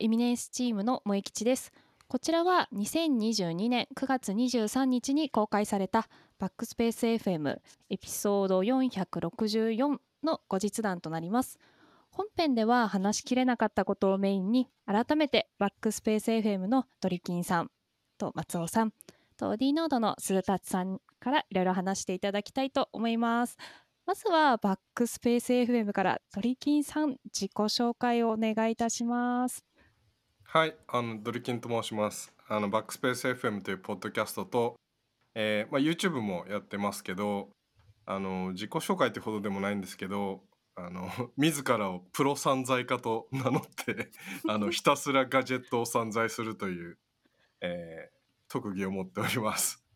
[0.00, 1.72] エミネンスチームの萌吉です。
[2.08, 7.58] こちらは2022年9月23日に公開されたバックスペース FM
[7.90, 11.58] エピソード464の後日談となります。
[12.10, 17.70] 本編では話しきれなかったことをメインに改めてバックスペース FM のドリキンさん
[18.18, 18.92] と松尾さん
[19.36, 23.56] と D ノードの鈴達さんからいろいろ話していただきたいと思います。
[24.06, 29.69] まずはバックスペース FM からドリキンさん自己紹介をお願いいたします。
[30.52, 32.32] はいあのドリキンと申します。
[32.48, 34.74] あのバックスペース FM というポッドキャストと、
[35.36, 37.50] えーまあ、YouTube もやってますけど
[38.04, 40.40] あの自己紹介ってほどでもないんですけど
[40.74, 44.10] あの 自らをプロ散財家と名乗って
[44.50, 46.98] あのひたすらガジェットを散財するという、
[47.60, 48.16] えー、
[48.48, 49.86] 特技を持っております。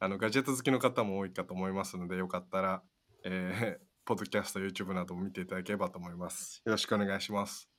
[0.00, 2.82] あのガジェット好きの方も多いかと思いますのでよかったら、
[3.22, 6.62] えー、ポッドキャスト YouTube なども見ていただければと思います。
[6.64, 7.69] よろしくお願いします。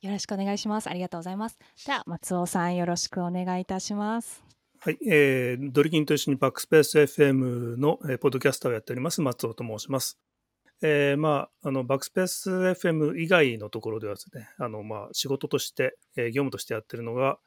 [0.00, 0.88] よろしくお願いします。
[0.88, 1.58] ありがとうございます。
[1.84, 4.44] では松尾さんよろしくお願いいたします。
[4.80, 10.20] はい、えー、ドリキンと一緒にバックスペース FM の、えー、ポッドキャスターをやっております松尾と申します。
[10.82, 17.40] えー、まあ、あの、バックスペース FM 以外のところではですね、あの、まあ、仕事として、えー、業務としてやってるのが、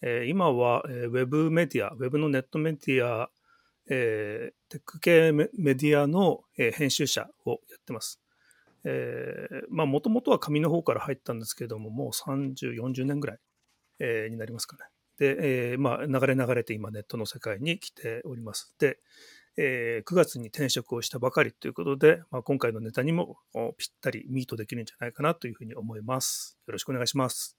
[0.00, 3.30] えー、今は、えー、ウェブメディア、ウェブのネットメディア、
[3.90, 8.20] えー、テック系メディアの、えー、編集者をやってます。
[9.68, 13.38] もともとは紙の方から入ったんですけれども、もう30、40年ぐらい、
[13.98, 14.82] えー、になりますかね。
[15.18, 18.74] で、えー、まあ、流れ流れて今ネットの世界に来ております。
[18.78, 18.98] で、
[19.56, 23.38] えー、9月に転職をしたばかりということで、まあ、今回のネタにも
[23.78, 26.58] ぴったりミートできるんじゃないかなというふうに思います。
[26.66, 27.56] よろしくお願いします。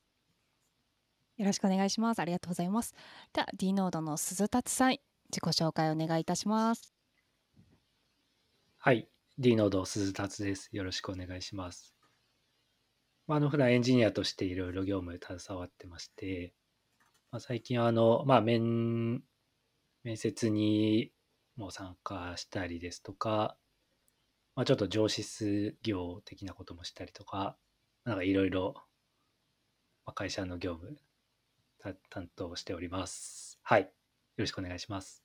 [1.37, 2.19] よろしくお願いします。
[2.19, 2.93] ありがとうございます。
[3.33, 6.93] では、D ノードの鈴達さん、自己紹介お願いいたします。
[8.77, 9.07] はい、
[9.39, 10.67] D ノード鈴達です。
[10.71, 11.93] よろしくお願いします。
[13.27, 16.55] まあ、あの普段エンジニアとしていろいろ業務に携わってまして、
[17.31, 19.21] まあ、最近あの、まあ面、
[20.03, 21.11] 面接に
[21.55, 23.57] も参加したりですとか、
[24.55, 27.57] まあ、ちょっと上司業的なこともしたりとか、
[28.05, 28.73] なんかいろいろ
[30.15, 30.97] 会社の業務
[32.09, 33.59] 担当しております。
[33.61, 33.81] はい。
[33.83, 33.89] よ
[34.37, 35.23] ろしくお願いします。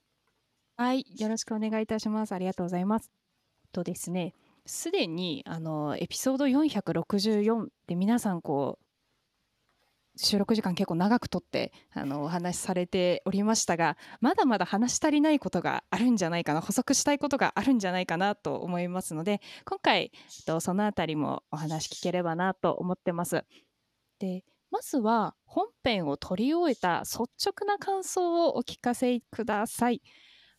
[0.77, 1.03] はい。
[1.17, 2.31] よろしくお願いいたします。
[2.33, 3.22] ありがとうございます。
[3.73, 4.33] とですね、
[4.65, 8.83] すでにあのエピソード464で皆さんこう
[10.15, 20.11] 収録時間結構長くとってあのお話しされておりましたがまだまだ話し足りないことがあるんじゃないかな補足したいことがあるんじゃないかなと思いますので今回、
[20.45, 23.43] と、そのあたりもお話聞ければなと思ってます。
[24.19, 30.01] でまずは本編を撮り終えた率直な感想をお聞かせください。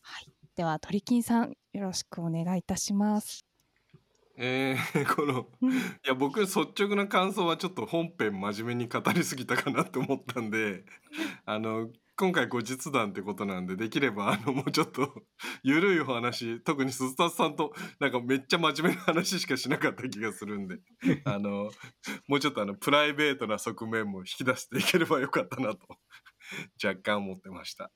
[0.03, 3.45] はい、では鳥金さんよろしくお願いいたします。
[4.37, 5.49] えー、 この
[6.05, 10.84] いや僕率直な感想はちょっと本編真面目に語りすぎたかなって思ったんで
[11.47, 15.23] あの今回後日談ってことなんでできればあのもうちょっと
[15.63, 20.79] ゆるいお話特に鈴田さんとなんかめっちゃ真面目な話しかしなかった気がするんで
[21.25, 21.71] あの
[22.27, 25.87] もうちょっとあのプライベートな側面も引き出していければよかったなと
[26.83, 27.93] 若干思ってました。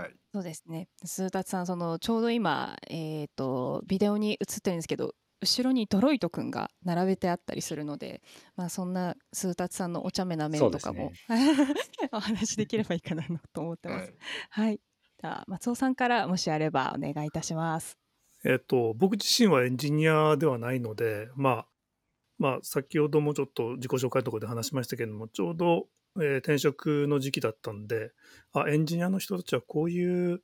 [0.00, 0.88] はい、そうですね。
[1.04, 8.22] 鈴達さん、そのちょうど今、えっ、とビデオに映ってるんですけど、後ろにドロイト君が並べてあったりするので、
[8.56, 11.54] まあそんな鈴達さんのお茶目な面とかも、ね、
[12.12, 14.12] お話できればいいかなと思ってます。
[14.50, 14.66] はい。
[14.66, 14.80] はい、
[15.20, 17.98] じゃあ松尾さんからもしあればお願いいたします。
[18.44, 21.66] えっと僕自身はエンジニアではないので、まあ
[22.38, 28.12] まあ先ほどもちょっと自己紹介のところで話しましたけれども、ちょうどえー、転職の時期だったんで、
[28.52, 30.42] あ、エンジニアの人たちはこういう、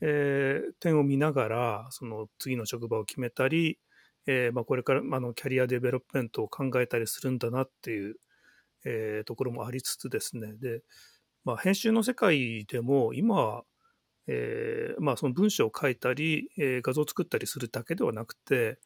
[0.00, 3.78] えー、点を見ながら、その次の職場を決めたり、
[4.26, 8.16] えー、まあ、これからあの career development を考えたりするんだなっていう、
[8.84, 10.52] えー、ところもありつつですね。
[10.60, 10.82] で、
[11.44, 13.62] まあ、編集の世界でも今、
[14.26, 18.78] えー、まあ、その文章を書いたり、えー、画像を作ったりするだけではなくて、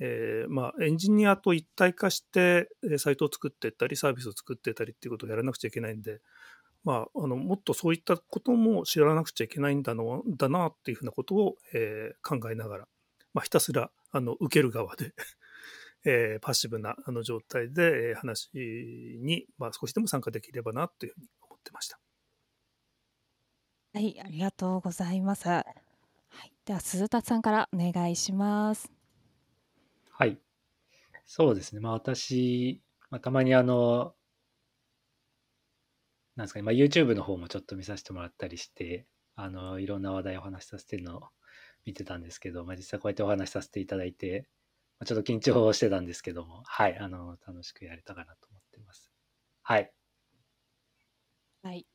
[0.00, 6.20] えー、まあ、エンジニアと一体化して、えサイトを作っていったり、サービスを作っていったりっていうことをやらなくちゃいけないんで、
[6.84, 12.88] まあ、あのもっとそういったことも知らなくちゃいけないんだのだなっていうふうなことを、えー、考えながら、
[13.34, 15.12] まあ、ひたすらあの受ける側で
[16.04, 22.00] えー、パッシブなあの状態で、えー、話に、まあ、少しでも参加できればなというふうに思ってました。
[23.94, 25.48] はい、ありがとうございます。
[25.48, 29.01] はい、では鈴田さんからお願いします。
[30.12, 30.40] はい。
[31.26, 31.80] そうですね。
[31.82, 34.16] まあ私、まあ、たまにあの、
[36.36, 39.06] なんですかね、まあ、YouTube の方もちょっと見させてもらったりして、
[39.36, 41.22] あの、いろんな話題をお話しさせてるのを
[41.84, 44.48] 見てたんですけど、まあ、実際こうやってお話しさせていただいて、
[44.98, 49.10] あちょっと緊張してたんですけども、はい、あの、楽しくやれたかなと思ってます。
[49.62, 49.92] はい。
[51.62, 51.86] はい。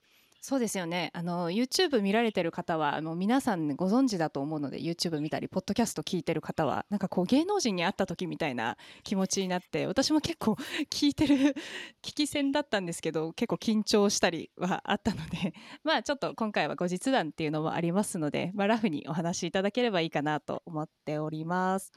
[0.47, 1.11] そうですよね。
[1.13, 10.53] あの YouTube 見られてる方はあの皆さんご存知だと思うので YouTube 見たりポッドキャスト聞いてる方はなんかこう芸能人に会った時みたいな気持ちになって私も結構
[10.89, 11.35] 聞いてる
[12.01, 15.53] 聞き戦だったんですけど結構緊張したりはあったので
[15.83, 21.91] まあちょっと今回は後日談っていうのもありますので、まあ、ラフにお話しいただければいいかなと思っております。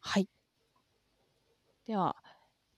[0.00, 0.28] はい。
[1.86, 2.16] では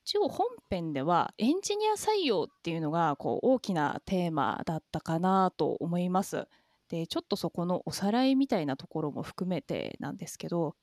[0.06, 6.46] 一応本編ではエンジニア採用っていうのがこう大きなテーマだったかなと思います。
[6.90, 10.76] でちょっとそこのおさらいみたいなところも含めてなんですけど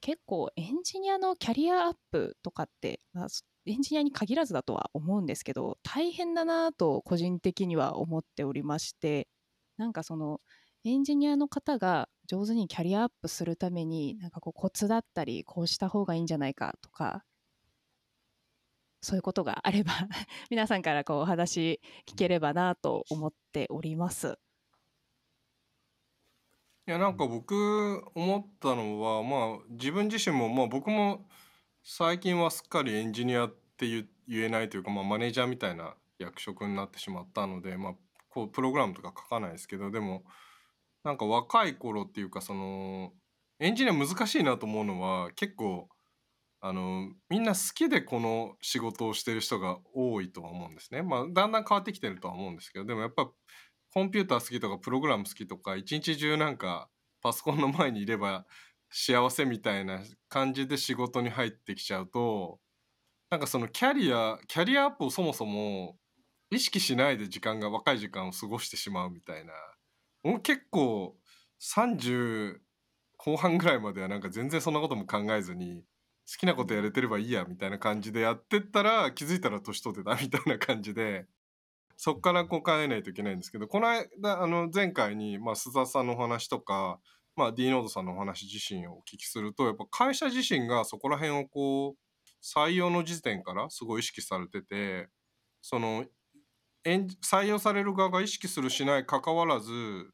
[0.00, 3.28] 結構エンジニアのキャリアアップとかって、まあ、
[3.66, 9.28] エンジニアに限らずだとは思うんですけど大変だなと個人的には思っておりまして
[9.76, 10.40] なんかその
[10.84, 17.22] エンジニアの方が上手にキャリアアップするためになんかこうコツだったりこうした方がいいんじゃないかとか
[19.06, 19.92] そういうことがあれば
[20.50, 24.36] 皆さんからこうお話聞ければなと思っております。
[26.88, 31.24] いやなんか僕思ったのはまあ自分自身もまあ僕も
[31.84, 37.94] 最近はすっかりエンジニアって言言えないというか、まあ、マネージャーみたいな役職になってしまったので、まあ、
[38.28, 40.24] こうプログラムとか書かないですけどでも
[41.04, 43.12] なんか若い頃っていうかその
[43.60, 45.88] エンジニア難しいなと思うのは結構
[46.68, 51.02] あのみんな好きでこの仕事をしてる人が多いとは思うんですね。
[51.02, 53.30] まあ、だんだん変わってきてるとは思うんですけどでもやっぱ
[53.94, 56.88] コンピューター好きとかプログラム好きとか一日中なんか
[57.22, 58.46] パソコンの前にいれば
[58.90, 62.58] 幸せみたいな感じで仕事に入ってきちゃうと
[63.30, 65.96] なんかそのキャリアキャリアアップをそもそも
[66.50, 69.52] 意識しないで時間が若い時間を過ごしてしまうみたいな
[70.22, 71.16] もう結構
[71.60, 72.58] 30
[73.16, 75.82] 後半ぐらいまではなんか全然そんなことも考えずに
[76.30, 81.26] 好きなことやれてればいいやみたいな感じでやってったら気づいたら年取ってたみたいな感じで
[81.96, 86.98] そっからこう変えないといけないんですけどこの間あの前回に、まあ、須田さんのお話とか、
[87.36, 91.96] まあ、D ノードさんのお話自身をお聞きするとやっぱ会社自身がそこら辺をこう
[92.44, 95.08] 採用の時点からすごい意識されてて
[95.62, 96.04] その
[96.84, 99.70] 採用される側が意識するしない関わらず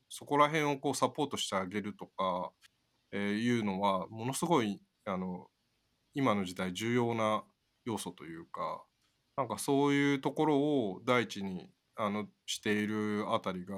[0.09, 2.51] そこら辺をこうサポートしてあげるとか、
[3.13, 5.49] えーいうのはものすごいあの
[6.15, 7.45] 今の時代重要な
[7.85, 8.85] 要素というか
[9.37, 13.75] なんかそういうところを第一にあのしているあたりが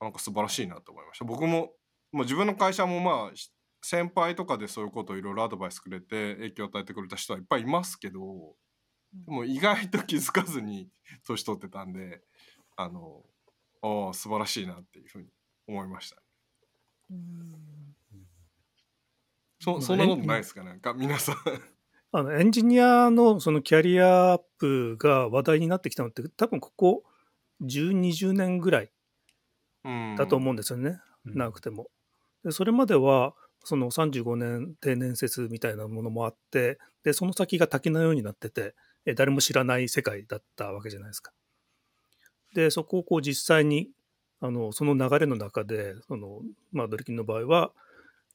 [0.00, 1.24] なんか素晴らしいなと思いました。
[1.24, 1.72] 僕も
[2.12, 3.52] もう自分の会社もまあし
[3.82, 8.54] 先輩とかでそういうことをいろいろアドバイスくれて影響を与えてくれた人はいっぱいいますけど
[9.12, 10.88] でも意外と気づかずに
[11.26, 12.22] 年取ってたんで
[12.76, 13.22] あの
[13.82, 15.28] ああ素晴らしいなっていうふうに
[15.68, 16.16] 思いました
[17.10, 17.73] うん
[19.64, 21.36] そそんなことないですかなんか皆さん。
[22.12, 27.02] あのエンジニアのそのキャリアアップが話題になってきたのって多分ここ
[27.62, 28.90] 1020年ぐらい
[29.84, 30.16] うん。
[30.16, 31.38] だと思うんですよね、うん。
[31.38, 31.88] 長くても。
[32.44, 33.34] でそれまでは
[33.64, 38.74] その35年定年説みたいなものもあってでその先が滝のようになってて
[39.06, 41.32] え誰も知らない世界だったわけじゃないですか。
[42.54, 43.90] でそこをこう実際に
[44.40, 47.72] あのその流れの中でその、まあ、ドリキンの場合は、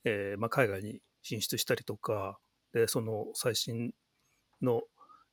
[0.04, 2.40] えーまあ、海外に進出したりとか
[2.74, 3.94] でその最新
[4.62, 4.82] の、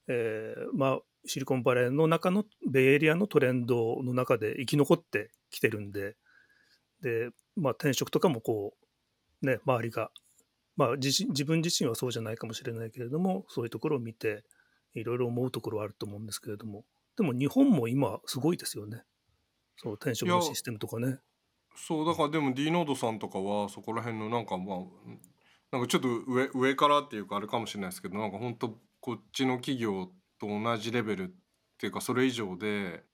[0.09, 6.17] えーまあ、シリコンバレーの中のベイエリアのトレンドの中で生き残ってきてるんで
[7.03, 8.75] で、まあ、転職とかもこ
[9.43, 10.11] う、ね、周りが、
[10.77, 14.45] まあ、自身自分自身はそうじゃないかもしれないけれどもそういうところを見て
[14.95, 16.85] いろいろ思うところはあると思うんですけれども
[17.17, 19.03] でも日本も今すごいですよね
[19.77, 21.19] そう転職のシステムとかね。
[21.79, 24.79] そうだからでも D ノードさんとかはそこら辺のなんかまあ
[25.73, 30.09] なんかちょっと上上からっていうかあれかもしれないですけどなんか本当こっちの企業
[30.41, 31.27] と同じレベルっ
[31.79, 33.05] ていうかそれ以上で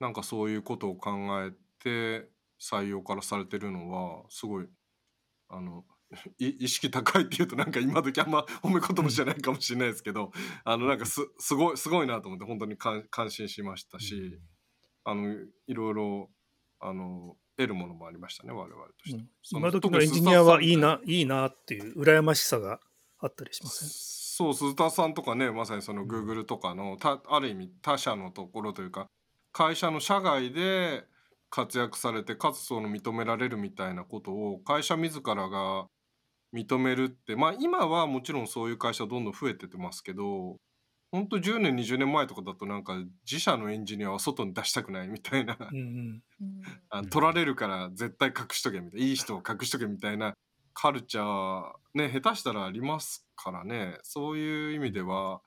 [0.00, 1.10] なんかそういうことを考
[1.44, 1.52] え
[1.82, 2.28] て
[2.60, 4.66] 採用からされてるのはすごい
[5.48, 5.84] あの
[6.38, 10.32] い意識高いっていうとなんか今時あんま褒め言葉じゃないかもしれないですけど
[10.64, 14.40] あのなんかすすごいすごいなと思って本当に感感心しましたし。
[15.10, 15.32] あの
[15.66, 16.30] いろいろ
[16.80, 19.24] あの得るものもありましたね我々として。
[19.52, 22.80] 今時特にのエンジニアはいいないいなっていう羨ましさが
[23.18, 23.88] あったりしません？
[23.88, 29.06] そう鈴田さんとかねまさにその Google とかのたある意味他社のところというか
[29.52, 31.04] 会社の社外で
[31.50, 35.86] 活躍されてかつその認められるみたいなことを会社自らが
[36.54, 40.56] 認めるってまあ今はもちろんそういう会社どんどん増えててますけど
[41.10, 45.56] 本当10年20年前とかだとなんか自社のエンジニアは外に出したくないみたいな。
[45.58, 46.22] うんうん。
[46.40, 46.62] うん。
[46.90, 50.34] あの取られるから絶対隠しとけみたいないい人を隠しとけみたいな
[50.74, 53.98] カルチャーね下手したらありますからね。
[54.02, 55.40] そういう意味では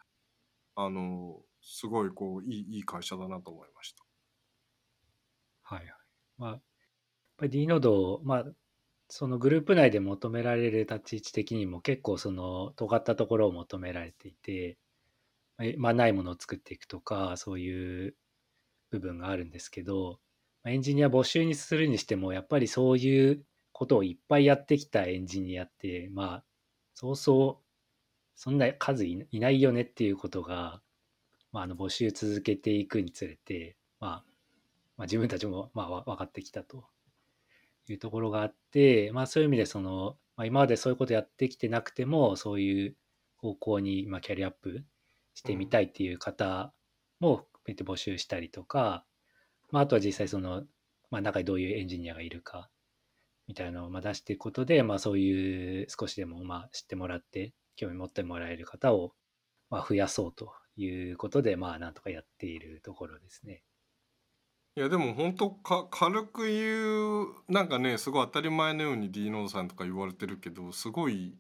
[0.76, 4.04] あのすごいこういいいい会社だなと思いました。
[5.64, 5.92] はいはい。
[6.38, 6.62] まあ、やっ
[7.38, 8.46] ぱり D ノード、まあ、
[9.10, 14.78] そのグループ内で求められる立ち位置的にも結構その尖ったところを求められていて、え
[15.78, 18.16] まあ、ないものを作っていくとか、そういう
[18.90, 20.20] 部分があるんですけど、
[20.66, 26.44] エンジニア募集にするにしても、やっぱりそういうことをいっぱいやってきたエンジニアって、まあ、
[26.94, 27.72] そうそう、
[28.36, 30.82] そんな数いないよねっていうことが、
[31.52, 34.12] まあ、あの募集続けていくにつれて、まあ、
[34.98, 36.86] まあ、自分たちもまあ分かってきたと
[37.88, 42.96] いうところがあって、まあ、そういう意味でその、まあ、今までそういうことやってきてなくてもそういう
[43.38, 44.84] 方向にまあキャリアアップ
[45.34, 46.74] してみたいっていう方
[47.20, 49.06] も含めて募集したりとか、
[49.72, 50.64] まあ、あとは実際その、
[51.10, 52.70] まあ、中にどういうエンジニアがいるか
[53.48, 59.14] みたいなのをまあ出していくことで、まあ、そういう少しでもまあ知ってもらって興味持ってもらえる方を
[59.70, 63.64] まあ増やそうということでまあなんとかやっているところですね。
[64.78, 71.36] いやでも本当か軽く言うなんかねすごい当たり前のように D ノードさんとか言われてるけどすごい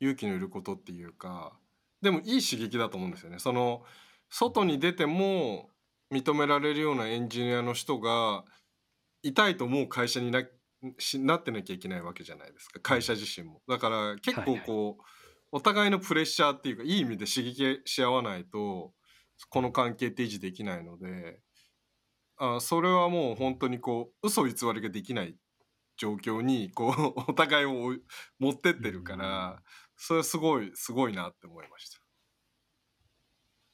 [0.00, 1.54] 勇気のいることっていうか
[2.02, 3.38] でもいい刺激だと思うんですよね。
[3.38, 3.82] その
[4.30, 5.70] 外に出ても
[6.12, 8.44] 認められるようなエンジニアの人が
[9.22, 10.42] いたいと思う会社にな
[10.98, 13.62] しなってなきゃいけないわけじゃないですか会社自身も。
[13.68, 15.02] だから結構こう、
[15.50, 18.92] お互いのプレッシャーっていうかいい意味で刺激し合わないと
[19.48, 21.40] この関係って維持できないので。
[22.38, 25.36] あそれはもう本当にこう嘘偽りができない
[25.96, 27.96] 状況にこうお互いを
[28.38, 29.62] 持ってってるから
[29.98, 32.00] それはすごいすごいなって思いました。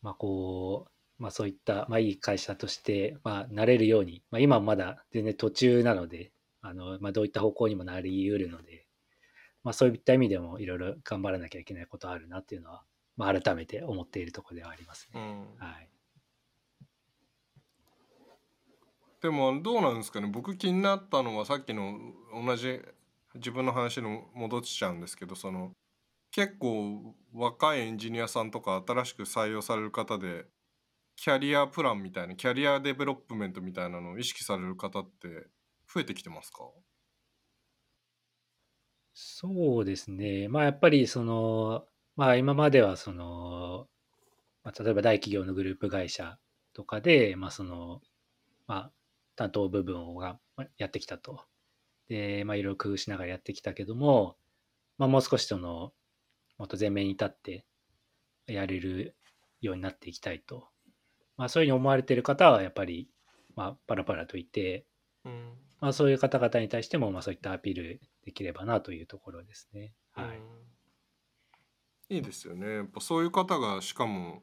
[0.03, 8.87] まあこう、まあそういった、まあいい会社として、まあなれるように、まあ今はまだ全然途中なので、あの、まあどういった方向にもなり得るので、
[9.63, 12.85] まあそういった意味でもいろいろ頑張らなきゃいけないことあるなっていうのは、
[13.17, 15.21] まあ改めて思っているところではありますね。
[15.21, 15.89] うん、はい。
[19.23, 20.27] でもどうなんですかね？
[20.27, 21.99] 僕気になったのはさっきの
[22.35, 22.83] 同じ
[23.37, 25.73] 自分の話に戻っちゃうんですけどその
[26.35, 30.47] 結構若いエンジニアさんとか新しく採用される方で
[31.15, 35.29] キャリアプランみたいな career development みたいなのを意識される方って
[35.87, 36.65] 増えてきてますか？
[39.13, 40.49] そうですね。
[40.49, 41.85] まあやっぱりその、
[42.17, 43.87] まあ今まではその、
[44.65, 46.37] まあ、例えば大企業のグループ会社
[46.73, 48.01] とかで、まあその、
[48.67, 48.93] まあ
[49.37, 50.41] 担当部分が
[50.79, 51.45] やってきたと。
[52.09, 54.37] で、まあいろいろ工夫しながらやってきたけども、
[54.99, 55.93] まあもう少しその、
[56.59, 57.65] もっと前面に立って
[58.47, 59.17] やれる
[59.61, 60.69] ようになっていきたいと。
[61.37, 63.09] まあそういうふうに思われている方はやっぱり、
[63.57, 64.87] まあパラパラといて、
[65.25, 69.93] うんまあそういう方々に対しても、まあそういったアピールできればなというところですね。
[70.13, 70.39] はい。
[72.09, 74.43] いいですよねやっぱそういう方がしかも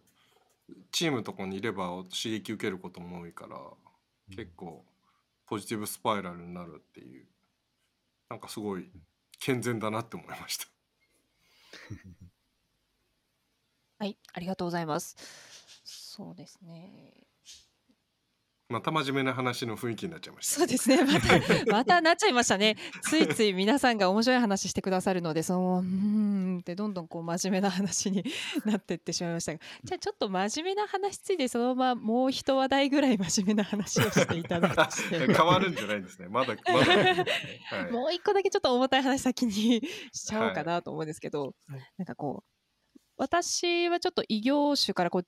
[0.91, 3.57] チームとかにいれば刺激受けることも多いから
[4.35, 4.83] 結構
[5.45, 7.25] ポジティブスパイラルになるっていう
[8.29, 8.89] なんかすごい
[9.39, 10.70] 健全だなって思いました。
[13.99, 15.15] はい、ありがとうございます。
[15.83, 17.13] そうですね。
[18.71, 20.55] また真面目な話の雰囲気になっちゃいました。
[20.55, 21.03] そうですね。
[21.03, 22.77] また、またなっちゃいましたね。
[23.03, 28.23] ついつい皆さんが面白い話してくださるので、その、うーんってどんどんこう真面目な話に
[28.65, 35.27] なってってしまいましたが、じゃあちょっと真面目な話ついで、そのままもう一話題ぐらい真面目な話をしていただくとして。
[35.33, 36.27] 変わるんじゃないんですね。
[36.29, 39.81] まだ まだ、はいもう一個だけちょっと重たい話先に
[40.13, 42.51] しちゃおうかなと思うんですけど、はいなんかこう
[43.17, 45.25] 私はちょっと異業種からこう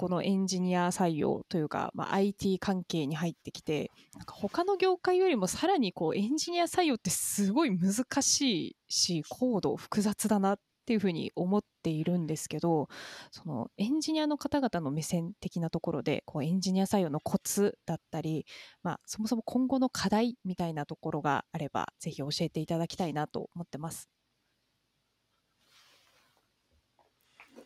[0.00, 12.88] このエンジニア採用というか、まあ、IT 関係に入ってきてなんか他の業界よりもさらにこうエンジニア採用ってすごい難しいし高度複雑だなっていうふうに思っているんですけど
[13.30, 18.46] そのエンジニアの方々の目線的なところでこうエンジニア採用のコツだったり、
[18.82, 24.08] まあ、そもそも今後の課題みたいなところがあればぜひ教えていただきたいなと思ってます。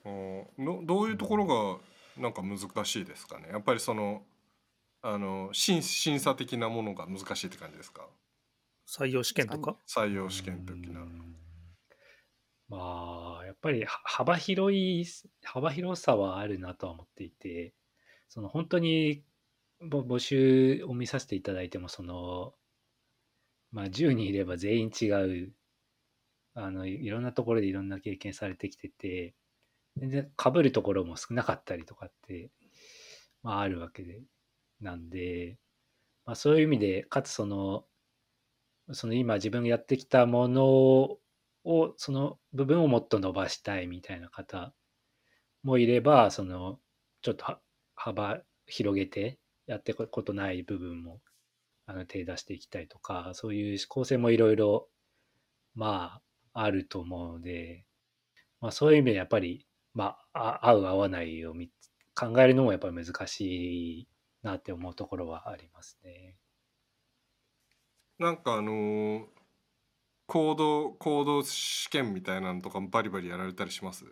[0.05, 1.79] うんのどういうところが
[2.19, 3.49] なんか難しいですかね。
[3.51, 4.23] やっぱりその
[5.03, 8.09] あの審審査的なものが難しいって感じですか？
[8.87, 9.77] 採用試験とか？
[9.87, 11.01] 採用試験的な。
[11.01, 11.37] うん
[12.69, 15.05] まあ、やっぱりは幅広い、
[15.43, 17.75] 幅広さはあるなとは思っていて、
[18.29, 19.23] その本当に
[19.81, 22.55] ぼ募集を見させていただいても、その、
[23.73, 25.55] まあ10人いれば全員違う、
[26.55, 29.35] あの、いいろんなところでいろんな経験されてきてて、
[29.97, 32.51] 全然被るところも少なかったりとかって、
[33.43, 34.23] まああるわけで、
[34.81, 35.59] なんで、
[36.27, 37.87] まあそういう意味で、かつその、
[38.93, 44.75] その今自分がやってきたものを、その部分をもっと伸ばしたいみたいな方
[45.63, 46.81] もいれば、その、
[47.23, 47.59] ちょっと
[47.97, 51.21] 幅広げてやっていくことない部分も
[51.87, 54.89] あの手出していきたいとか、そういう構成もいろいろ、
[55.75, 56.21] ま
[56.55, 57.85] あ、あると思うので、
[58.61, 61.55] まあそういう意味でやっぱり、まあ、あ合う合わないを
[62.15, 64.09] 考えるのもやっぱり難しい
[64.43, 66.37] なって思うところはありますね。
[68.19, 69.29] なんかあのー
[70.27, 74.05] コードコード試験みたいなのとかもバリバリやられたりします？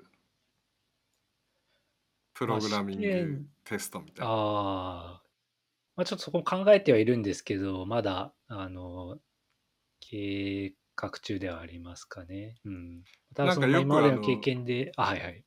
[2.35, 4.35] プログラミング験テストみたいな。
[4.35, 5.25] ああ、
[5.97, 9.21] まあちょっとそこも考えてはいるんですけど、まだ、あの、
[10.01, 12.57] 計画中ではありますかね。
[12.65, 13.05] うん。
[13.35, 15.45] ただそのなんかよく今までの経験で、あ、はいはい。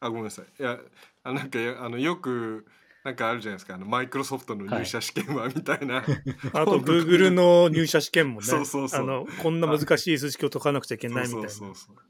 [0.00, 0.44] あごめんなさい。
[0.58, 0.78] いや
[1.22, 2.66] あなんかやあのよく
[3.04, 5.98] なんかあるじゃないですかあのマイクロソフトの入社試験はみたいな。
[6.52, 11.48] あと、Google の入社試験もね、そうそうそうあの、こんな難しい数式を解かなくちゃいけないみたいな。
[11.48, 12.06] そうそうそうそう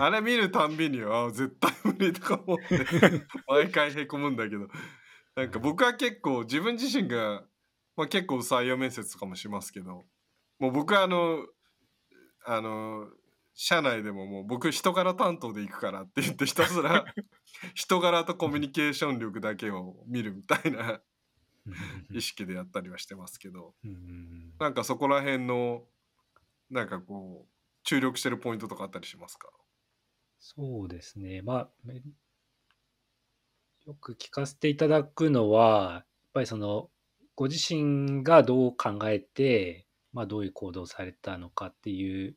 [0.00, 2.86] あれ見るたんびにあ絶対無理とか思って
[3.46, 4.68] 毎回へこむんだけど
[5.36, 7.44] なんか僕は結構自分自身が、
[7.96, 10.04] まあ、結構採用面接とかもしますけど
[10.58, 11.46] もう僕はあの
[12.44, 13.08] あの
[13.62, 17.04] 社内でももう僕人柄担当で行くからって言ってひたすら
[17.74, 21.02] 人柄とコミュニケーション力だけを見るみたいな
[22.10, 25.86] 意識でやったりはしてますけどうんなんかそこら辺の
[26.70, 29.50] なんかこう注力してるポイントとかあったりしますか？
[30.38, 31.42] そうですね。
[31.42, 32.02] まあ、め
[33.84, 36.90] よく聞かせていただくのは、やっぱりその、
[37.34, 42.36] ご自身がどう考えて、まあ、どういう行動をされたのかっていう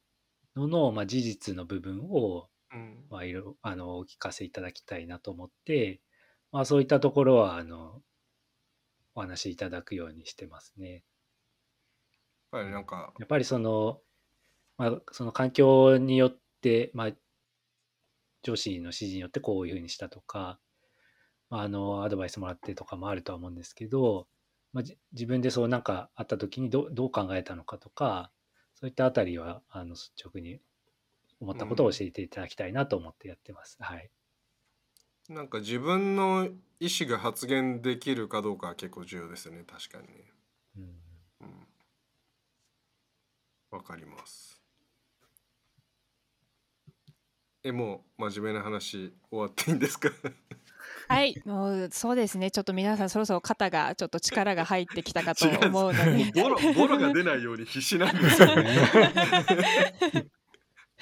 [0.56, 6.02] のの、まあ、事実の部分を、うんまあ、いろあのお聞かせいただきたいなと思って、
[6.52, 8.02] まあ、そういったところはあの
[9.16, 10.92] お話しいただくようにしてますね。
[10.92, 14.00] やっぱりなんかやっぱりその,、
[14.78, 17.12] まあ、その環境によって、まあ、
[18.44, 20.60] 上司の指示によってこういうふうにしたとか、
[21.50, 24.28] まあ、あのアドバイスもらってとかもあるとは思うんですけど、
[24.72, 28.32] まあ、じ自分でそうなんかあった時にどどう考えたのかとか
[28.76, 30.62] そういったあたりはあの率直に
[31.40, 33.78] 思ったことを教えていただきたいなと思ってやってます。
[33.82, 34.12] はい。
[35.28, 36.48] なんか自分の
[36.80, 39.64] 意思が発言できるかどうかは結構重要ですよね。
[39.66, 40.32] 確かにね。
[40.76, 41.04] うん。
[41.42, 41.68] うん。
[43.72, 44.64] わかります。
[47.64, 50.10] えもう真面目な話終わっていいんですか？
[51.14, 52.50] はい、 もうそうですね。
[52.50, 56.32] ちょっと皆さんそろそろ肩がちょっと力が入ってきたかと思うので。
[56.42, 58.78] ボロボロが出ないように必死なんですよね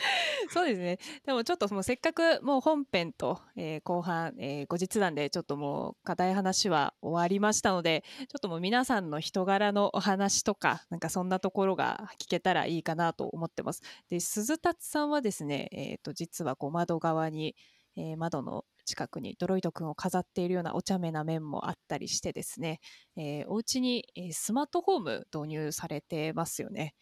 [0.49, 0.97] そうですね。
[1.25, 13.81] でもちょっともうせっかくもう本編と、えー後半、えー後日談でちょっともう硬い話は終わりましたので、ちょっともう皆さんの人柄のお話とか、なんかそんなところが聞けたらいいかなと思ってます。
[14.09, 17.55] で、鈴達さんはですね、えっ、と、実はこう窓側に、
[17.95, 22.79] えー窓の近くにドロイドくんを飾っているようなお茶目な面もあったりしてですね、
[23.15, 26.93] えーお家に、えースマートフォーム導入されてますよね。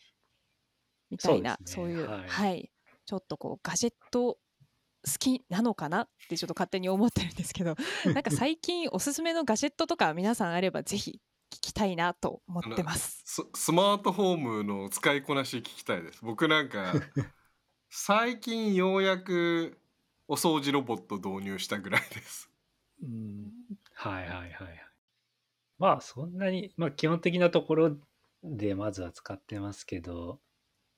[1.09, 2.71] みたいな、そそうう,、いう、はいはい、
[3.05, 4.37] ちょっとこうガジェット
[5.05, 7.75] 好きなのかなってちょっと勝手に思ってるんですけど、
[8.05, 11.19] なんか最近おすすめのガジェットとか皆さんあればぜひ
[11.51, 13.23] 聞きたいなと思ってます。
[13.25, 16.93] ススマートフォームの使いこなし聞きたいです僕なんか
[17.89, 19.79] 最近ようやく
[20.31, 22.51] お掃除ロボット導入したぐらいです
[23.01, 23.51] うん
[23.95, 24.51] はいはいはいはい。
[25.79, 27.97] まあそんなに、まあ基本的なところ
[28.43, 30.39] でまずは使ってますけど、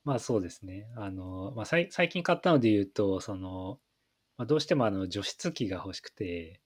[0.03, 0.87] まあそうですね。
[0.97, 3.79] あの、まあ最近買ったので言うと、その、
[4.37, 6.59] まあ、どうしてもあの除湿機が欲しくて、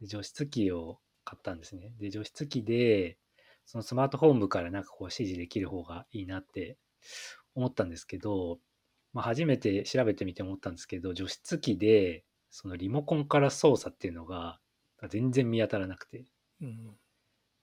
[0.00, 1.92] で除湿機を買ったんですね。
[2.00, 3.18] で、除湿機で、
[3.66, 6.78] そのスマートフォームからなんかこう指示できる方がいいなって
[7.54, 8.58] 思ったんですけど、
[9.14, 14.60] まあ初めて調べてみて思ったんですけど、除湿機で、そのリモコンから操作っていうのが
[15.08, 16.24] 全然見当たらなくて、
[16.60, 16.96] うん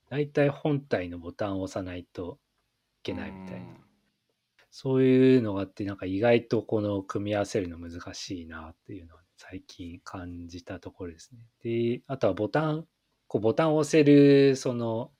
[0.09, 2.37] だいたい本体のボタンを押さないと
[2.99, 3.65] いけないみたいな。
[3.67, 3.91] うん
[4.73, 11.39] そういうのがあって、なんか意外とこの組み合わせるの難しいなっていうのは最近感じたところですね。
[11.61, 12.87] で、あとはボタン、
[13.27, 15.11] こうボタンを押せる、その、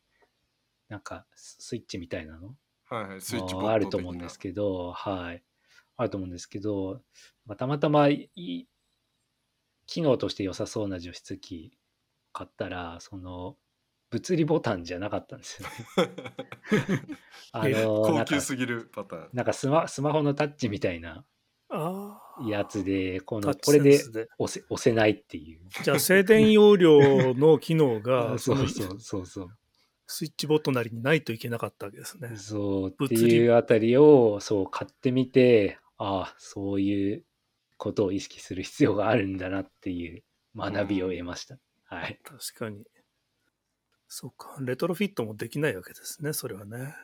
[0.87, 5.43] なんかスイッチみたいなのはいはいスイッチあると思うんですけど、はい。
[6.01, 7.01] あると思うんですけど、
[7.45, 8.67] まあ、たまたまいい
[9.85, 11.77] 機能として良さそうな除湿機
[12.33, 13.57] 買ったら、その、
[14.09, 16.11] 物理ボタンじゃなかったんですよね。
[17.53, 21.25] あの、なんか高級すぎるパターンなんかスマスマホのタッチみたいな。
[22.45, 24.01] やつで、このこれで
[24.37, 25.61] 押せ押せないっていう。
[25.83, 29.49] じゃあ、静電容量の機能が、 そうそうそうそう。
[30.07, 32.35] スイッチボットなりにないといけなかったわけですね。
[32.35, 37.25] そうって物理いうあたりをそう買ってみて、ああ、そういう
[37.77, 40.23] ことを意識する必要があるんだなっていう
[40.55, 41.59] 学びを得ました。
[41.85, 42.19] はい。
[42.23, 42.83] 確かに。
[44.07, 46.95] そうか、レトロフィットもできないわけですね、それはね。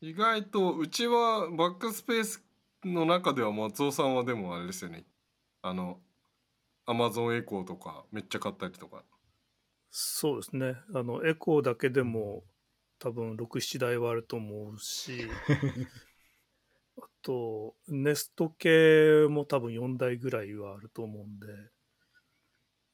[0.00, 2.42] 意外とうちはバックスペース
[2.84, 5.04] の中では松尾さんはでもあれですよね
[5.62, 6.00] あの
[6.86, 9.04] アマゾンエコーとかめっちゃ買ったりとか
[9.94, 10.74] そうですね。
[10.94, 12.44] あの、エコーだけでも
[13.02, 15.26] 多分6、7台はあると思うし、
[16.96, 21.48] あと、ネスト系も多分4台ぐらいはあると思うんで、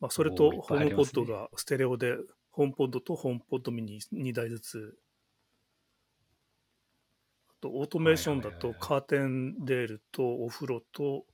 [0.00, 2.16] まあ、それとホームポッドがステレオで、
[2.48, 4.98] ホームポッドとホームポッドミニ2台ずつ、
[7.50, 11.26] あとオートメーションだとカーテンレールとお風呂と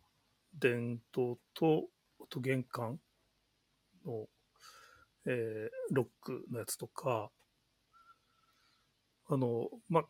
[0.53, 1.87] 電灯と、
[2.21, 2.99] あと玄関
[4.05, 4.29] の、
[5.27, 7.31] えーロックのやつとか、
[9.27, 10.05] あの、まあ、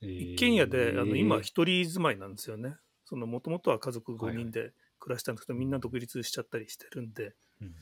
[0.00, 2.76] 一軒家で、あの今一人住まいなんですよね。
[3.04, 7.74] そのもともとは家族5人で暮らしたんですけど、みんな独立しちゃったりしてるんで、うん。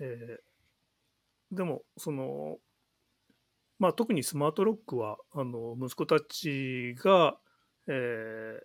[0.00, 0.48] えー
[1.50, 2.58] でもその
[3.78, 7.38] まあ特にスマートロックはあの息子たちが、
[7.86, 8.64] えー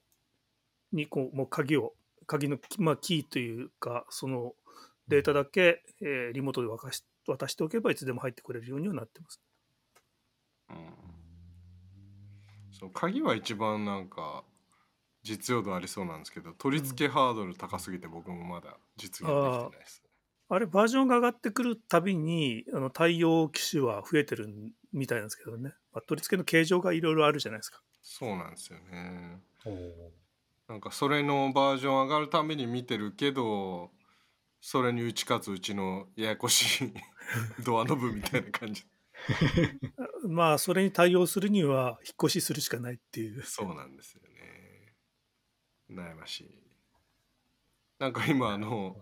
[0.92, 1.94] にこうもう鍵を
[2.28, 4.54] 鍵の、まあ、キーというかその
[5.08, 9.42] データだけ、えーリモートで渡し渡しておけばいつでも入ってくれるようにはなってます。
[10.70, 10.76] うん
[12.74, 14.44] そう鍵は一番なんか
[15.24, 20.04] 実用度ありそうなんですけど取り付けハードル高すぎて僕もまだ実現できてないです、
[20.50, 24.50] あれバージョンが上がってくるたびにあの対応機種は増えてる
[24.92, 27.82] みたいなんですけどね、まあ、取り付けの形状がいろいろあるじゃないですか。
[28.02, 29.40] そうなんですよね。
[30.68, 33.92] なんかそれのバージョン上がるために見てるけど
[34.62, 36.94] それに打ち勝つうちのややこしい
[37.64, 38.86] ドアノブみたいな感じ
[40.28, 43.44] まあそれに対応するには引っ越しするしかないっていう。
[43.44, 44.96] そうなんですよね。
[45.90, 46.60] 悩ましい。
[48.00, 48.98] なんか今あの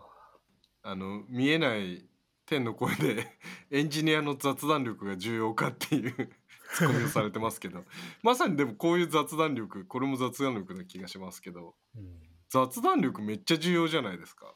[0.84, 2.08] あの見えない
[2.46, 3.40] 天の声で
[3.72, 6.14] エンジニアの雑談力が重要かっていう
[6.76, 7.86] ツッコミをされてますけど。
[8.24, 11.76] まさにでもこういう雑談力これも雑談力な気がしますけど。
[11.96, 12.22] うん。
[12.50, 14.54] 雑談力めっちゃ重要じゃないですか。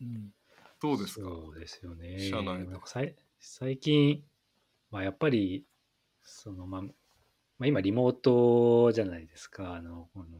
[0.00, 0.34] うん。
[0.80, 1.28] どうですか？
[1.28, 2.18] そうですよね。
[2.28, 2.76] 社内で。
[3.38, 4.24] 最近、
[4.94, 5.66] まあ、やっぱり、
[6.22, 6.90] そのまあ、ま
[7.62, 10.38] あ、今リモートじゃないですか、あの、この、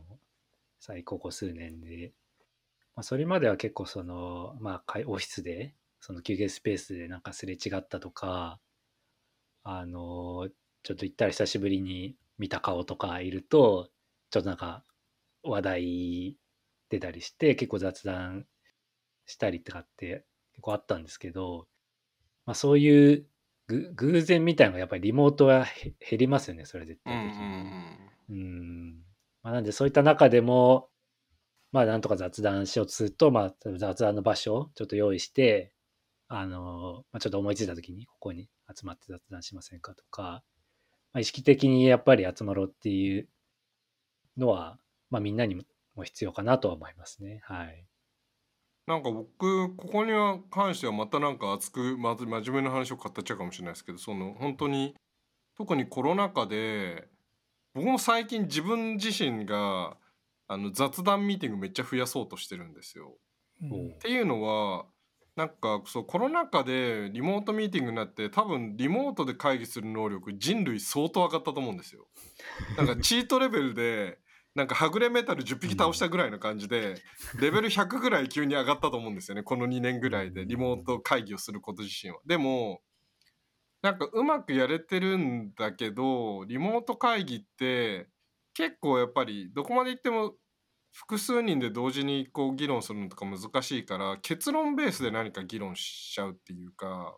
[0.78, 2.12] 最ここ数年で。
[2.94, 8.60] まあ、それまでは結構その、まあ、オフィスで、その休憩スペースでなんかすれ違ったとか、
[9.64, 10.48] あの、
[10.84, 13.90] ちょっと行ったら久しぶりに見た顔とかいると、
[14.30, 14.84] ちょっとなんか
[15.42, 16.38] 話題
[16.90, 18.46] 出たりして、結構雑談
[19.26, 21.66] したりとかって結構あったんですけど、
[22.46, 23.26] まあ、そういう
[23.66, 27.44] ぐ偶然みたいなのがやっぱりリモートはへ減りますよね、それ絶うんうん対的に。
[28.28, 28.94] うん
[29.42, 30.88] まあ、なんでそういった中でも、
[31.72, 35.74] まあなんとか雑談しようとすると、まあ雑談の場所をちょっと用意して、
[36.28, 40.42] あの、まあ、ちょっと思いついた時にここに集まって雑談しませんかとか、
[41.12, 43.28] まあ、意識的にやっぱり集まろうっていう
[44.36, 44.78] のは、
[45.10, 45.54] まあみんなに
[45.94, 47.40] も必要かなとは思いますね。
[47.44, 47.86] はい。
[48.86, 54.94] なんか僕ここには関してはまたなんか熱くまず真面目な話を語っちゃうかもしれないですけどその本当に
[55.56, 57.08] 特にコロナ禍で
[57.74, 59.96] 僕も最近自分自身が
[60.46, 63.16] あの雑談ミーティングめっちゃ増やそうとしてるんですよ。
[63.62, 64.86] うんっていうのは
[65.36, 72.06] なんかそうコロナ禍でリモートミーティングになって多分リモートで会議する能力人類相当上がったと思うんですよ。
[72.76, 74.18] なんかチートレベルで
[74.54, 77.02] なんかはぐれメタル10匹倒したぐらいの感じで
[77.40, 79.42] レベル100ぐらい急に上がったと思うんですよね。
[79.42, 82.18] この2年ぐらいでリモート会議をすること自身は。
[82.24, 82.80] でも
[83.82, 88.08] なんかうまくやれてるんだけどリモート会議って
[88.54, 90.34] 結構やっぱりどこまで行っても
[90.92, 97.16] 複数人で同時にこう議論するのとか難しいから結論ベースで何か議論しちゃうっていうか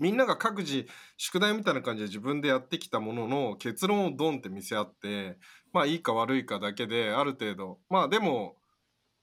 [0.00, 0.86] みんなが各自
[1.18, 5.36] 宿題みたいな感じで自分でやってきたものの結論をドンって見せ合って
[5.72, 8.56] まあいいか悪いかだけである程度まあでも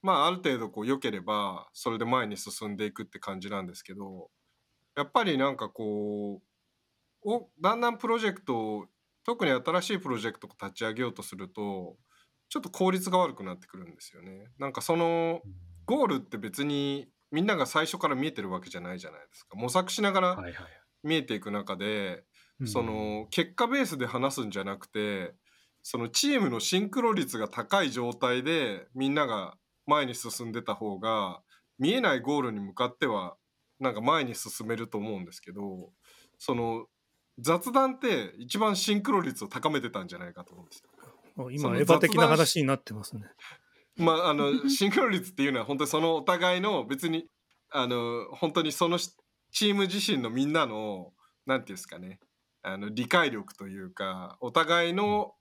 [0.02, 4.30] まあある程度こう良ければそれで前に進んでいくって感じなんですけど
[4.96, 6.42] やっぱりなんかこ
[7.24, 8.86] うおだんだんプロジェクトを
[9.24, 11.96] 特に新しいプロジェクトを立ち上げようとすると
[12.48, 14.46] ちょっと効率が悪くなってくるんですよね。
[14.58, 15.42] なんかその
[15.84, 19.56] ゴールって別にみんなが最初から見えてるわけじゃないじゃないですか。
[19.56, 20.54] 模索しながらはいはい。
[21.02, 22.24] 見えていく中で、
[22.60, 25.32] うんその結果ベースで話すんじゃなくて
[25.90, 29.54] そのチームのシンクロ率が高い状態でみんなが
[29.86, 31.40] 前に進んでた方が
[31.78, 33.36] 見えないゴールに向かっては
[33.80, 35.88] なんか前に進めると思うんですけど
[36.36, 36.84] その
[37.38, 40.90] 雑談って一番シンクロ率を高めてたんじゃないかと思うんですよ。
[41.38, 43.22] そ今、のエヴァ的な話になってますね。
[43.96, 47.30] まああのシンクロ率っていうのは本当にそのお互いの別に
[47.70, 49.16] あの本当にそのし
[49.52, 51.14] チーム自身のみんなの
[51.46, 52.20] なんていうんですかね
[52.60, 55.34] あの理解力というかお互いの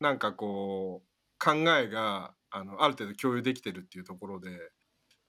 [0.00, 4.70] なんかこう考えがあのある程度共有できてるっていうところで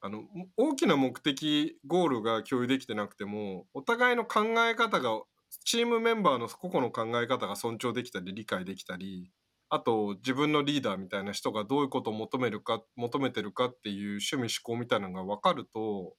[0.01, 0.23] あの
[0.57, 5.21] 大きな目的ゴールが共有できてなくてもお互いの考え方が
[5.65, 9.31] チームメンバーの個々の考え方が尊重できたり理解できたり
[9.69, 16.15] あと自分のリーダーみたいな人がどういうことを求めるか求めてるかっていう趣味思考みたいなのが分かると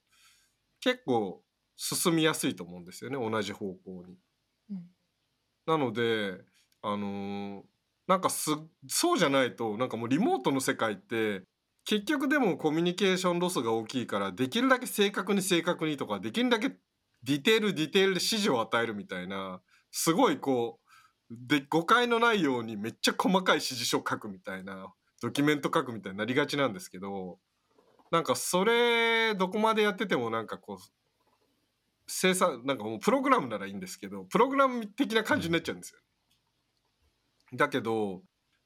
[0.80, 1.42] 結構
[1.76, 4.16] 進みやすいと思うんですよね同じ方向に。
[4.70, 4.90] うん
[5.66, 6.38] なので
[6.82, 7.62] あのー
[8.10, 8.50] なんかす
[8.88, 11.42] そうじゃないとなんかもうリモートの世界って
[11.84, 16.70] 結局でもコミュニケーションロスが大きいからできるだけ正確に正確にとかできるだけ
[17.22, 19.60] ディテールディテールで指示を与えるみたいな
[19.92, 20.80] すごいこ
[21.30, 24.92] うで誤解のないようにめっちゃ細かい指示書書くみたいな
[25.22, 27.38] ドキュメント書くみたいになりがちなんですけど
[28.10, 30.92] なんかそれどこまでやっててもなんかこう
[32.08, 36.00] 生産なんかもうプログラムならいいんですけどプログラム的な感じになっちゃうんですよ。
[37.54, 38.22] だけど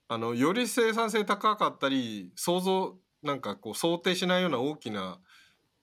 [0.09, 5.19] あのより生産性高かったり想像なんかこう想定しないような大きな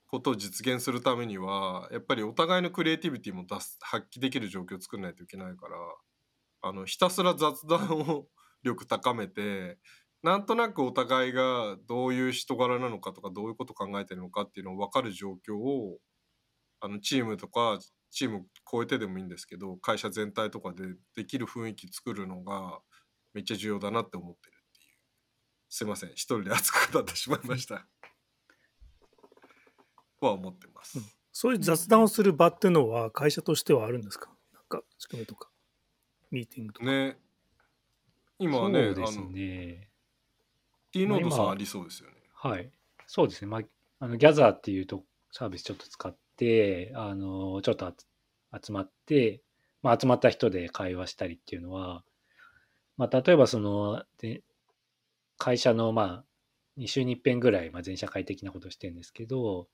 [0.07, 5.75] ことを実現するためにはやっぱりお互いのクリエイティビティも出す発揮できる状況を作らないといけないから
[6.63, 8.27] あのひたすら雑談を
[8.63, 9.77] 力高めて
[10.21, 15.97] なんとなくお互いがどういう人柄なのかとかどういうこと考えてるのかっていうのを分かる状況を
[16.79, 17.79] あのチームとか
[18.11, 20.83] チーム超えてでもいいんですけど会社全体とかで
[21.15, 22.79] できる雰囲気作るのが
[23.33, 24.97] めっちゃ重要だなって思ってるっていう。
[25.69, 26.11] すいません。
[26.11, 27.87] 一人で熱く語ってしまいました。
[30.21, 31.05] は思ってます、うん。
[31.31, 34.29] そういう雑談をする場っていうのは会社としてはあるんですか？
[34.53, 35.49] なんか仕組みとか、
[36.29, 36.85] ミーティングとか。
[36.85, 37.17] ね。
[38.37, 39.89] 今はねそうですあのね。
[40.91, 42.15] T ノードさんありそうですよね。
[42.33, 42.71] はい。
[43.07, 43.47] そうですね。
[43.47, 43.61] まあ、
[43.99, 47.93] あのギャザーっていうとサービスちょっと使って、あの、ちょっと
[48.61, 49.41] 集まって、
[49.81, 52.03] まあ、集まった人で会話したりっていうのは、
[53.01, 54.43] まあ、例えばその、で
[55.39, 56.25] 会社の、まあ、
[56.77, 59.67] 2週に1遍ぐらい、まあ、全社会的なことしてるんですけど、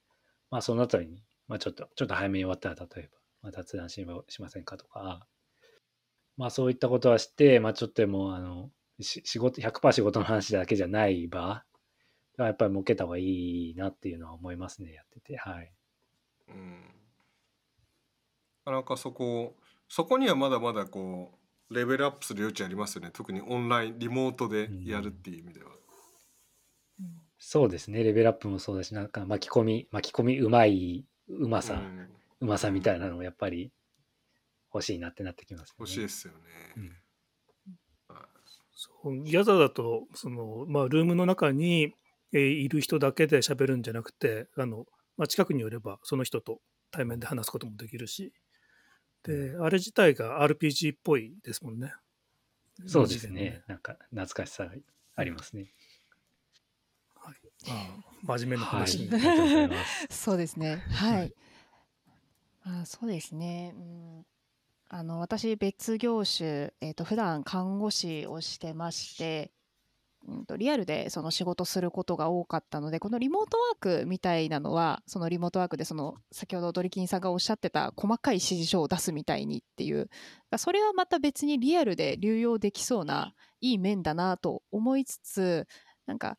[0.50, 5.28] まあ、その後に、まあ、ちょっと、ちょっと早めに終わったら、例えば、まあ、雑談しませんかとか、
[6.38, 11.66] まあ、そういったことはして、まあ、ちょっとでも、あの、し仕事、100%仕事の話だけじゃない場
[12.38, 15.36] がやっぱり設けた方がいいなっていうのは思いますね、やってて。
[15.36, 15.74] はい。
[16.48, 16.94] うん
[18.64, 19.58] なかなかそこ
[19.90, 21.37] そこにはまだまだこう
[21.70, 23.12] レベルアップする余地ありますよね。
[23.14, 25.72] 特にオンラインリモートでやるっていう意味では、
[27.40, 32.10] そうですね、レベルアップもそうだし、なんか巻き込み、巻き込みうまい、うまさ、うん。
[32.40, 33.72] うまさみたいなのもやっぱり
[34.74, 35.76] 欲しいなってなってきます、ね。
[35.80, 36.40] 欲しいですよね、
[36.78, 36.92] うん。
[38.74, 41.94] そうギャザーだとその、まあ、ルームの中に、
[42.32, 44.86] えーいる人だけで喋るんじゃなくてあの、
[45.18, 46.60] まあ、近くに寄ればその人と
[46.92, 48.34] 対面で話すこともできるし
[49.28, 51.94] であれ自体が RPG っぽいですもんね。
[52.86, 53.64] そうです二次元のね。
[53.68, 54.72] なんか懐かしさが
[55.16, 55.68] ありますね。
[57.16, 57.36] はい
[58.26, 60.08] まあ、真面目な話に、りがとうございます。
[60.24, 60.78] そうですね。
[60.92, 61.34] はい。
[62.64, 63.74] あそうですね。
[63.76, 64.26] うん、
[64.90, 69.52] あの私別業種、えっ、と普段看護師をしてまして、
[70.26, 80.10] うんとリアルでその仕事することが多かったので、このリモートワークみたいなのは、そのリモートワークでその先ほどドリキンさんがおっしゃってた細かい指示書を出すみたいにっていう、
[80.58, 85.68] それはまた別にリアルで流用できそうないい面だなと思いつつ、
[86.06, 86.38] なんか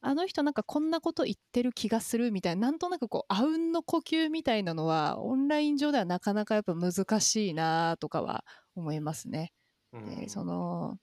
[0.00, 8.44] あの人なんかこんなこと言ってる気がするみたいななんとなくこうあうんの呼吸みたいなのはオンライン上ではなかなかやっぱ難しいなとかは
[8.76, 9.52] 思いますね。
[9.92, 10.96] うんでその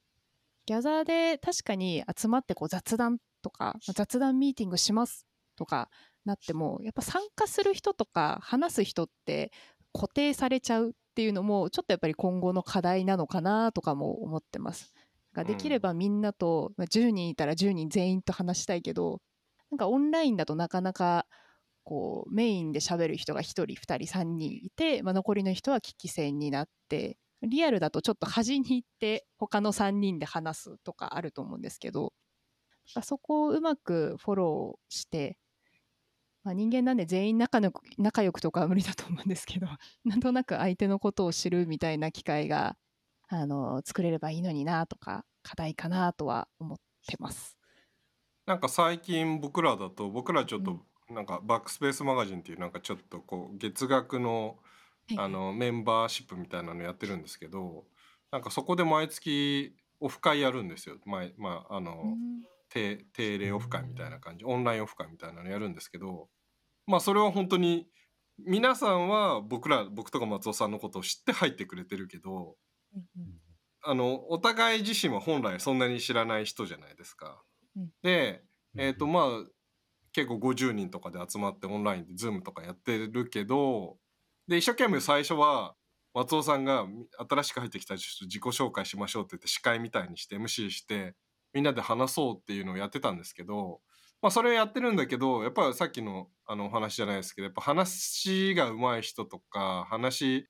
[0.65, 5.89] ギャザーで確かに集まってこう雑談とかまあ雑談ミーティングしますとか
[6.25, 9.51] なってもやっぱ参加する人とか話す人って
[9.93, 14.93] 固定されちゃうっていうのもちょっとやっぱり今後の課題なのかなとかも思ってます。
[15.33, 19.19] ができればみんなと、まあ、10人いたら10人全員と話したいけど
[19.71, 21.25] なんかオンラインだとなかなか
[21.83, 32.13] こうメインで喋る人が1人2人3人いて、まあ、残りの人は聞き戦になってリアルだとちょっと端に行って他の3人で話すとかあると思うんですけど
[32.95, 35.37] あそこをうまくフォローして、
[36.43, 39.67] まあ、人間なんで全員仲の仲良くとかは無理だと思うんですけど
[40.05, 42.77] なんとなく相手のことを知るみたいな機会が
[43.27, 46.77] あの作れればいいのになとか課題かなとは思っ
[47.07, 47.57] てます。
[48.45, 54.57] なんか最近僕らだと僕らちょっとなんかバックスペースマガジンっていうなんかちょっとこう月額の
[55.09, 55.17] はい。
[55.17, 57.85] あのメンバーシップみたいなのやってるんですけど
[58.31, 60.97] なんかそこで毎月オフ会やるんですよ。
[61.05, 62.43] 毎まああの、うん。
[62.69, 64.45] 定定例オフ会みたいな感じ。
[64.45, 66.27] オンラインオフ会みたいなのやるんですけど
[66.87, 67.87] まあそれは本当に
[68.39, 72.55] 皆さんは僕ら僕とか松尾さんのことを知って入ってくれてるけど
[72.95, 73.39] うんうん。
[73.85, 77.43] あのお互い自身は本来そんなに知らない人じゃないですか。
[77.75, 77.89] うん。
[78.01, 78.43] で
[78.75, 79.25] えっ、とまあ
[80.13, 83.97] 結構50人とかで集まってオンラインで Zoom とかやってるけど
[84.47, 85.75] で一生懸命最初は
[86.13, 91.15] 松尾さんがみ新しく入ってきた人ちょっと自己紹介しましょうって言って司会みたいにして MC して
[91.53, 93.79] みんなで話そうっていうのをやってたんですけど、
[94.21, 100.47] まあ、それをやってるんだけどやっぱりさっきのあのお話じゃないですけどやっぱ話が上手い人とか話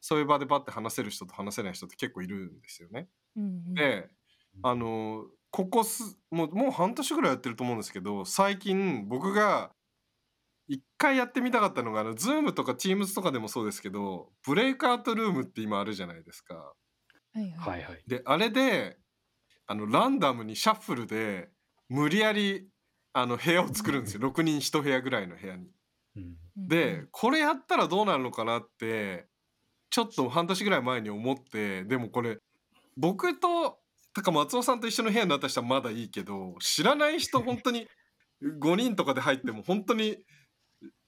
[0.00, 3.08] そういう場でバッて話せる人と話せない人って結構いるんですよね。
[3.36, 4.08] うんうんで
[4.62, 9.70] あのここすもうもう半年ぐらいやってると思うんですけど最近僕が
[10.68, 16.54] 一回やってみたかったのがあの Zoom とか Teams とかでもそうですけどブレイクアウトルームって今あるじゃないですか。
[17.34, 18.02] はいはい。
[18.06, 18.98] であれで
[19.66, 21.50] あのランダムにシャッフルで
[21.88, 22.68] 無理やり
[23.12, 25.70] あの部屋を作るんですよ 6人1部屋ぐらいの部屋に。
[26.56, 29.28] でこれやったらどうなるのかなって
[29.90, 32.38] ちょっと半年ぐらい前に思ってでもこれ
[32.96, 33.78] 僕と
[34.14, 37.86] たか松尾さんと一緒の部屋になった人はまだいいけど知らない人本当に
[38.42, 40.18] 5人とかで入っても本当に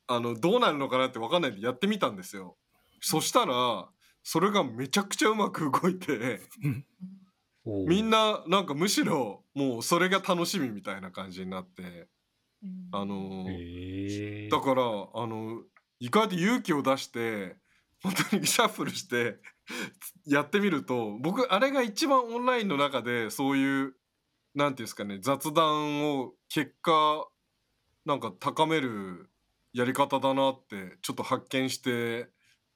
[0.09, 2.57] あのどうなるのかなって分かんないんでやってみたんですよ。
[3.01, 3.89] そしたら
[4.23, 6.41] それがめちゃくちゃうまく動いて
[7.65, 12.09] みんななんかむしろもうそれが楽しみみたいな感じになって
[12.63, 13.45] うんあの
[14.51, 15.63] だからあの
[16.01, 17.57] 意外と勇気を出して
[18.03, 19.37] 本当にシャッフルして
[20.27, 23.95] やってみると僕あれが一番オンラインの中でそういう
[24.55, 27.27] なんていうんですかね雑談を結果
[28.05, 29.31] なんか高める
[29.79, 32.29] やり方だなってちょっと発見して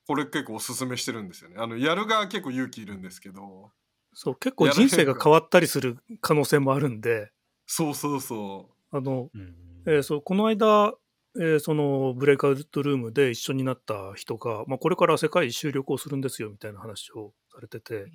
[0.07, 1.57] これ結構おすすめしてるんですよね。
[1.59, 3.71] あのやる側結構勇気いるんですけど。
[4.15, 7.33] そう、結構人生が変わったりする可能性もあるんで、
[7.67, 9.55] そうそうそあの、うん
[9.87, 10.93] えーそうこの間、
[11.37, 18.07] えーそのブレイクアウトルームで一緒になった人が、まあ、これから世界一周旅行するんですよみたいな話をされてて、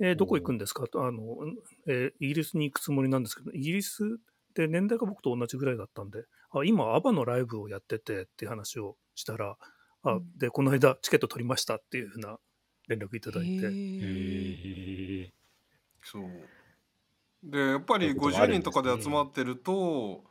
[0.00, 0.86] えーどこ行くんですか？
[0.88, 1.56] とあの、ん
[1.88, 4.02] えーイギリスに行くつもりなんですけど、イギリス
[4.56, 9.56] で年代が僕と同じぐらいだったんで、あ今、アバのライブをやっててっていう話をしたら、
[10.02, 10.38] あうん。
[10.38, 12.38] で、この間チケット取りましたっていうふうな
[12.88, 13.70] 連絡いただいて、へ
[15.24, 15.32] え
[16.02, 16.22] そう。
[17.42, 18.60] でやっぱりそういうことがあ50るんですね。
[18.60, 20.24] 人とかで集まってると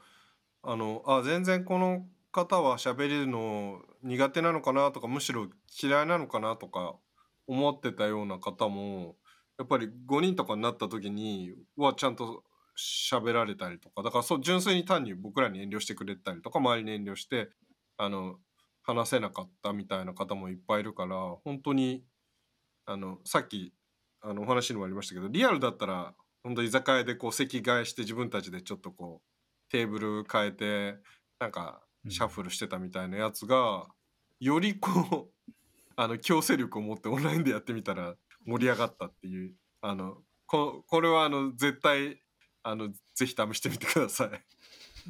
[0.63, 5.47] あのあ全然この方は喋るの苦手なのかなとかむしろ
[5.81, 6.95] 嫌いなのかなとか
[7.47, 9.15] 思ってたような方も
[9.57, 12.43] やっぱり5人とかになった時にはちゃんと
[12.77, 17.49] 喋られたりとかだからそう純粋に単に僕らに遠慮してくれたりとか周りに遠慮して
[17.97, 18.38] あの
[18.83, 22.03] 話せなかったみたいな方もいっぱいいるから本当に
[22.85, 23.73] あのさっき
[24.21, 30.97] あのお話にもありましたけどリアルだったら本当居酒屋でこう席替えして自分たちでちょっとこうテーブル変えて
[31.39, 32.11] なんかうん。
[32.11, 33.88] シャッフルしてたみたいなやつが、
[34.39, 35.51] よりこう
[35.97, 42.21] あの強制力を持ってオンラインでやってみたら盛り上がったっていうあのここれはあの絶対
[42.67, 44.30] あのぜひ試してみてください。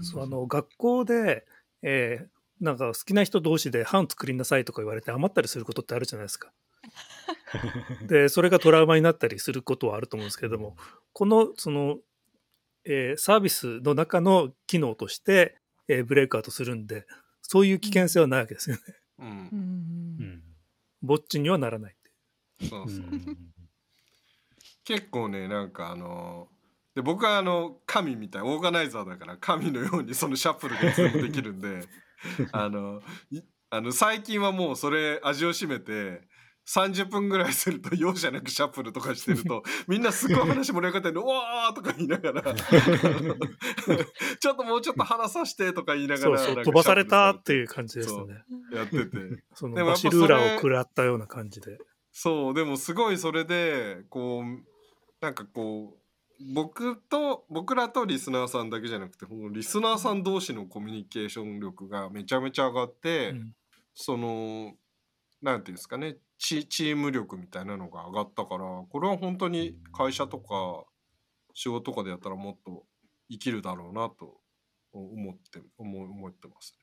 [0.03, 1.45] そうあの学校で、
[1.81, 2.27] えー
[2.61, 6.53] なんか好きな人同士で班作りなさいとか言われて余ったりすることってあるじゃないですか。
[8.07, 10.77] でそれがトラウマになったりすることはあると思うんですけれども
[11.11, 11.99] このその、
[12.85, 15.57] えーサービスの中の機能として、
[15.89, 17.05] えーブレイクアウトするんで
[17.41, 18.81] そういう危険性はないわけですよね。
[19.19, 20.43] うんうんうんうん
[21.01, 21.95] ぼっちにはならないっ
[22.59, 22.67] て。
[22.67, 23.53] そうそううん
[24.85, 26.47] 結構ねなんかあの
[26.95, 31.81] で僕はあの神みたいオーガナイザーだから神のようにそのシャッフルがいつでもできるんで
[32.53, 36.21] あのいあの最近はもうそれ味を占めて
[36.67, 42.41] 30分ぐらいすると容赦なくシャッフルとかしてると みんなすごい話盛り上がってるの「うわー!」とか言いながら
[44.39, 48.43] ちょっともうちょっと話させてとか言いながら飛ばされたってシいう感じですよね。
[48.71, 49.43] やってて。
[49.53, 51.77] そのバシルーラーを食らったような感じで。
[52.11, 54.65] そうでもすごいそれでこう
[55.21, 56.04] なんかこう
[56.53, 63.55] 僕と僕らとリスナーさんだけじゃなくてこのリスナーさん同士のコミュニケーション力がめちゃめちゃ上がって、うん
[63.95, 64.73] その
[65.41, 70.83] なんていうんですかねチチーム力みたいなのが上がったからこれは本当に会社とか
[71.53, 72.83] 仕事とかでやったらもっと
[73.31, 74.41] 生きるだろうなと
[74.93, 76.75] 思って思思ってます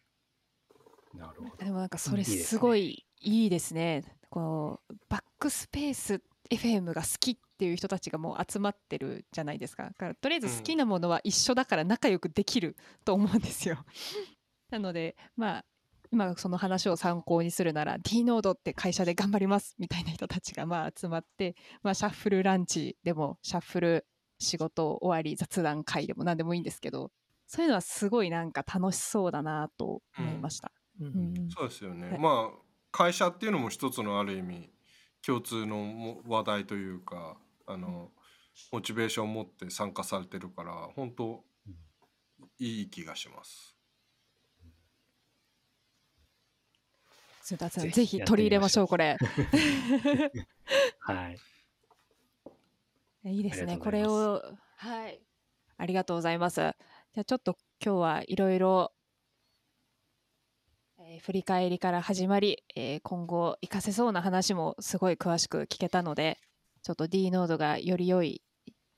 [1.14, 1.20] ね。
[1.20, 1.64] なるほど。
[1.64, 4.05] でもなんかそれいいですねすごいいいですね。
[4.31, 9.85] このバックスペース FM が好きっていう人たちがもう集まってるじゃないですか。
[9.85, 13.79] だからとりあえず好きなものは一緒だから仲良くできると思うんですよ。
[14.71, 15.65] なのでまあ
[16.11, 21.55] 今その話を参考にするなら D ノードって会社で頑張りますみたいな人たちがまあ集まって、
[21.85, 24.07] まあ、シャッフルランチでもシャッフル
[24.41, 27.13] 仕事終わり雑談会でも何でもいいんですけど
[27.47, 30.73] そういうのはすごいなんか楽しそうだなと思いました。
[31.01, 34.69] ううんんそうですよね、はいまあ会社っていうのも一つのある意味
[35.25, 37.37] 共通のも話題というか
[37.67, 38.11] あの
[38.71, 41.45] モチベーションを持って参加されてるから本当
[42.59, 43.77] いい気がします。
[47.43, 49.17] 須田さんぜひぜひ取り入れましょうこれ。
[51.01, 51.39] はい。
[53.25, 53.79] いいですね。
[53.79, 54.43] ことれを、
[54.77, 55.21] はい。
[55.77, 56.61] ありがとうございます。
[57.15, 58.93] じゃあちょっと今日はいろいろ、
[60.99, 66.39] えー振り返りから始まり、えー今後活かせそうな話もすごい詳しく聞けたので、
[66.83, 68.43] ちょっと D ノードがより良い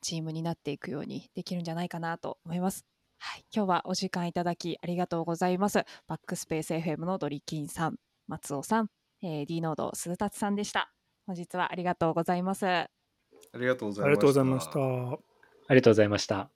[0.00, 2.84] チームになっていくようにできるんじゃないかなと思います。
[3.18, 5.84] はい、今日はお時間いただきありがとうございます。
[6.06, 8.88] バックスペース FM のドリキンさん、松尾さん、
[9.22, 10.92] えー D ノード鈴達さんでした。
[11.26, 12.66] 本日はありがとうございます。
[12.66, 12.88] あ
[13.54, 14.04] りがとうございました。
[14.04, 14.80] ありがとうございました。
[15.68, 16.53] ありがとうございました。